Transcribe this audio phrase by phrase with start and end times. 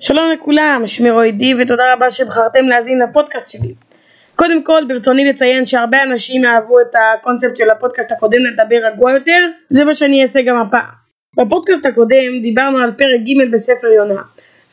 [0.00, 3.74] שלום לכולם, שמי רועי די ותודה רבה שבחרתם להאזין לפודקאסט שלי.
[4.36, 9.46] קודם כל ברצוני לציין שהרבה אנשים אהבו את הקונספט של הפודקאסט הקודם לדבר רגוע יותר,
[9.70, 10.84] זה מה שאני אעשה גם הפעם.
[11.36, 14.22] בפודקאסט הקודם דיברנו על פרק ג' בספר יונה,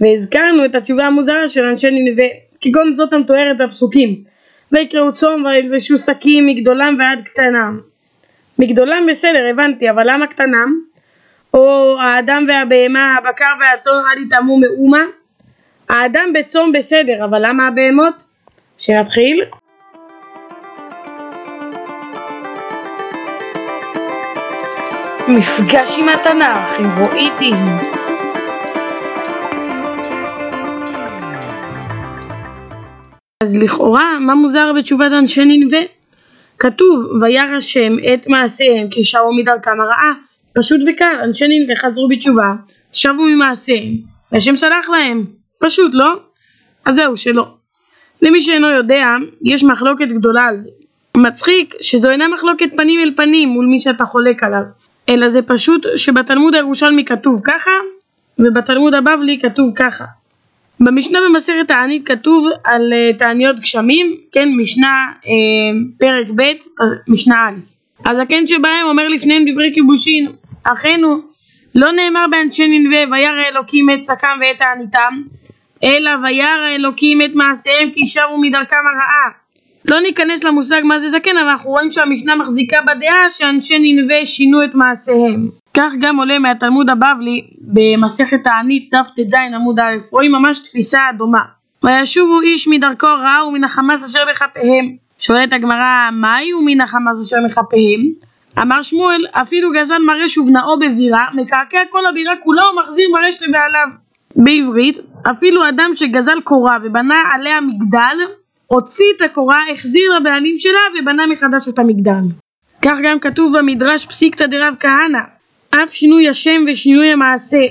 [0.00, 2.26] והזכרנו את התשובה המוזרה של אנשי ננבה,
[2.60, 4.24] כגון זאת המתוארת בפסוקים,
[4.72, 7.80] ויקראו צום וילבשו שקים מגדולם ועד קטנם.
[8.58, 10.93] מגדולם בסדר הבנתי, אבל למה קטנם?
[11.54, 15.02] או האדם והבהמה, הבקר והצאן אל יטעמו מאומה?
[15.88, 18.24] האדם בצום בסדר, אבל למה הבהמות?
[18.78, 19.44] שנתחיל.
[25.28, 27.78] מפגש עם התנ"ך, עם רועי דיהם.
[33.42, 35.78] אז לכאורה, מה מוזר בתשובת אנשי ננבה?
[36.58, 40.12] כתוב, וירא השם את מעשיהם כי שבו מדרכם הרעה.
[40.54, 42.54] פשוט וקל, אנשי נינווה חזרו בתשובה,
[42.92, 43.92] שבו ממעשיהם,
[44.32, 45.24] והשם סלח להם.
[45.58, 46.14] פשוט, לא?
[46.84, 47.46] אז זהו, שלא.
[48.22, 50.70] למי שאינו יודע, יש מחלוקת גדולה על זה.
[51.16, 54.62] מצחיק שזו אינה מחלוקת פנים אל פנים מול מי שאתה חולק עליו,
[55.08, 57.70] אלא זה פשוט שבתלמוד הירושלמי כתוב ככה,
[58.38, 60.04] ובתלמוד הבבלי כתוב ככה.
[60.80, 65.28] במשנה במסכת תענית כתוב על uh, תעניות גשמים, כן, משנה uh,
[65.98, 66.52] פרק ב',
[67.08, 67.52] משנה א'.
[68.10, 70.32] הזקן שבהם אומר לפניהם דברי כיבושין,
[70.64, 71.20] אחינו,
[71.74, 75.22] לא נאמר באנשי ננבה וירא אלוקים את שקם ואת תעניתם,
[75.84, 79.30] אלא וירא אלוקים את מעשיהם כי שבו מדרכם הרעה.
[79.84, 84.64] לא ניכנס למושג מה זה זקן, אבל אנחנו רואים שהמשנה מחזיקה בדעה שאנשי ננבה שינו
[84.64, 85.48] את מעשיהם.
[85.74, 91.42] כך גם עולה מהתלמוד הבבלי במסכת תענית דף ט"ז עמוד א', רואים ממש תפיסה דומה.
[91.82, 94.96] וישובו איש מדרכו הרעה ומן החמאס אשר בכפיהם.
[95.18, 98.00] שואלת הגמרא, מה היו מן החמאס אשר בכפיהם?
[98.62, 103.86] אמר שמואל, אפילו גזל מרש ובנאו בבירה, מקעקע כל הבירה כולה ומחזיר מרש לבעליו.
[104.36, 104.98] בעברית,
[105.30, 108.16] אפילו אדם שגזל קורה ובנה עליה מגדל,
[108.66, 112.24] הוציא את הקורה, החזיר לבעלים שלה ובנה מחדש את המגדל.
[112.82, 115.20] כך גם כתוב במדרש פסיקתא דרב כהנא,
[115.70, 117.62] אף שינוי השם ושינוי המעשה.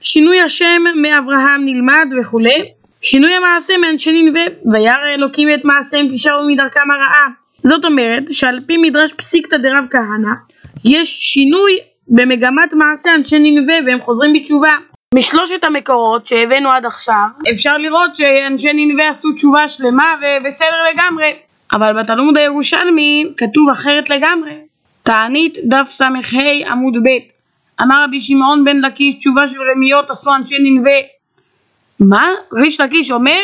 [0.00, 2.64] שינוי השם מאברהם נלמד וכולי,
[3.00, 4.40] שינוי המעשה מאנשי ננבה,
[4.72, 6.16] וירא אלוקים את מעשיהם כי
[6.46, 7.43] מדרכם הרעה.
[7.64, 10.34] זאת אומרת שעל פי מדרש פסיקתא דרב כהנא,
[10.84, 14.76] יש שינוי במגמת מעשה אנשי ננבה והם חוזרים בתשובה.
[15.14, 21.32] משלושת המקורות שהבאנו עד עכשיו, אפשר לראות שאנשי ננבה עשו תשובה שלמה ובסדר לגמרי.
[21.72, 24.52] אבל בתלמוד הירושלמי כתוב אחרת לגמרי.
[25.02, 26.08] תענית דף ס"ה
[26.66, 27.08] עמוד ב'
[27.82, 30.98] אמר רבי שמעון בן לקיש תשובה של רמיות עשו אנשי ננבה.
[32.00, 32.28] מה?
[32.52, 33.40] ריש לקיש אומר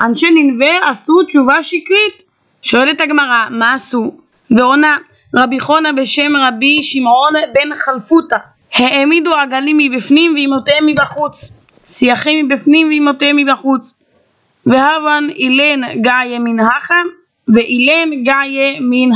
[0.00, 2.21] אנשי ננבה עשו תשובה שקרית.
[2.62, 4.12] שואלת הגמרא מה עשו?
[4.50, 4.96] ועונה
[5.34, 8.36] רבי חונה בשם רבי שמעון בן חלפותא.
[8.74, 11.60] העמידו עגלים מבפנים ואימותיהם מבחוץ.
[11.88, 14.02] שיחים מבפנים ואימותיהם מבחוץ.
[14.66, 16.56] והבן אילן גאיה מן
[17.48, 19.10] ואילן גאיה מן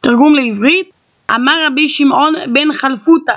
[0.00, 0.90] תרגום לעברית
[1.34, 3.32] אמר רבי שמעון בן חלפותא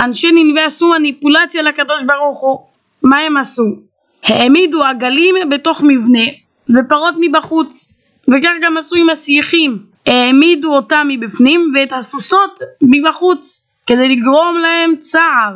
[0.00, 2.58] אנשי ננבה עשו מניפולציה לקדוש ברוך הוא.
[3.02, 3.76] מה הם עשו?
[4.24, 6.24] העמידו עגלים בתוך מבנה
[6.70, 7.97] ופרות מבחוץ
[8.28, 15.54] וכך גם עשו עם הסייחים העמידו אותם מבפנים ואת הסוסות מבחוץ כדי לגרום להם צער.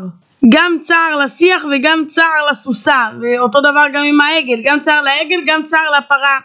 [0.49, 4.61] גם צער לשיח וגם צער לסוסה ואותו דבר גם עם העגל.
[4.65, 6.39] גם צער לעגל גם צער לפרה.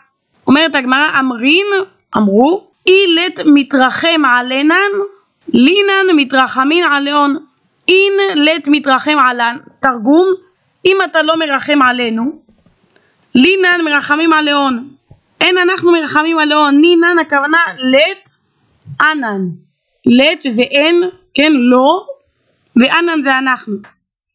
[0.48, 1.66] אומרת הגמרא אמרין
[2.18, 4.92] אמרו אילת מתרחם עלנן
[5.54, 7.38] לינן מתרחמין עליון
[7.88, 10.28] אין לית מתרחם עלן תרגום
[10.86, 12.42] אם אתה לא מרחם עלינו
[13.36, 14.88] לינן מרחמים עליון
[15.42, 18.30] אין אנחנו מרחמים עליון נינן הכוונה לית
[19.02, 19.42] ענן
[20.06, 21.04] לית שזה אין
[21.34, 22.06] כן לא
[22.76, 23.74] וענן זה אנחנו.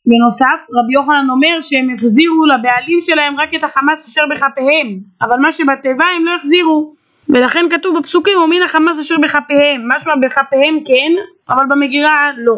[0.06, 5.52] בנוסף רבי יוחנן אומר שהם החזירו לבעלים שלהם רק את החמאס אשר בכפיהם אבל מה
[5.52, 6.94] שבתיבה הם לא החזירו
[7.28, 11.12] ולכן כתוב בפסוקים ומן החמאס אשר בכפיהם משמע בכפיהם כן
[11.48, 12.54] אבל במגירה לא.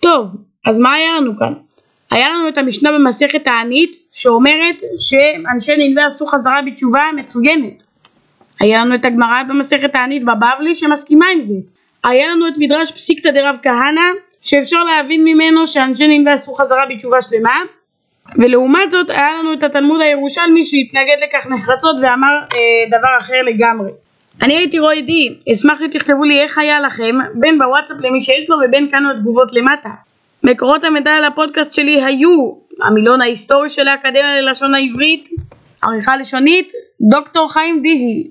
[0.00, 0.26] טוב
[0.66, 1.52] אז מה היה לנו כאן?
[2.10, 7.82] היה לנו את המשנה במסכת תענית שאומרת שאנשי ננבה עשו חזרה בתשובה מצוינת
[8.60, 11.54] היה לנו את הגמרא במסכת תענית בבבלי שמסכימה עם זה
[12.04, 14.10] היה לנו את מדרש פסיקתא דרב כהנא
[14.40, 17.56] שאפשר להבין ממנו שאנשי נינווה עשו חזרה בתשובה שלמה
[18.38, 23.90] ולעומת זאת היה לנו את התלמוד הירושלמי שהתנגד לכך נחרצות ואמר אה, דבר אחר לגמרי.
[24.42, 28.56] אני הייתי רועי די, אשמח שתכתבו לי איך היה לכם בין בוואטסאפ למי שיש לו
[28.64, 29.88] ובין כאן התגובות למטה.
[30.42, 32.52] מקורות המידע על הפודקאסט שלי היו
[32.82, 35.28] המילון ההיסטורי של האקדמיה ללשון העברית,
[35.82, 36.72] עריכה לשונית,
[37.10, 38.30] דוקטור חיים דיהי